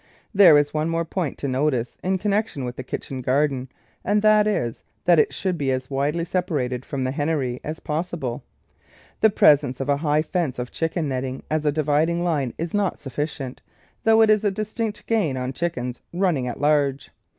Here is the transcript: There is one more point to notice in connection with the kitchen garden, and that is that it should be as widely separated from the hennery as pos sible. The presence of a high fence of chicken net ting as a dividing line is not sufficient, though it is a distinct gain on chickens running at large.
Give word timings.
There 0.33 0.57
is 0.57 0.73
one 0.73 0.89
more 0.89 1.05
point 1.05 1.37
to 1.37 1.47
notice 1.47 1.95
in 2.03 2.17
connection 2.17 2.65
with 2.65 2.75
the 2.75 2.81
kitchen 2.81 3.21
garden, 3.21 3.69
and 4.03 4.23
that 4.23 4.47
is 4.47 4.81
that 5.05 5.19
it 5.19 5.31
should 5.31 5.59
be 5.59 5.69
as 5.69 5.91
widely 5.91 6.25
separated 6.25 6.83
from 6.83 7.03
the 7.03 7.11
hennery 7.11 7.59
as 7.63 7.79
pos 7.79 8.09
sible. 8.09 8.41
The 9.19 9.29
presence 9.29 9.79
of 9.79 9.89
a 9.89 9.97
high 9.97 10.23
fence 10.23 10.57
of 10.57 10.71
chicken 10.71 11.07
net 11.09 11.21
ting 11.23 11.43
as 11.51 11.65
a 11.65 11.71
dividing 11.71 12.23
line 12.23 12.55
is 12.57 12.73
not 12.73 12.97
sufficient, 12.97 13.61
though 14.03 14.21
it 14.23 14.31
is 14.31 14.43
a 14.43 14.49
distinct 14.49 15.05
gain 15.05 15.37
on 15.37 15.53
chickens 15.53 16.01
running 16.11 16.47
at 16.47 16.59
large. 16.59 17.11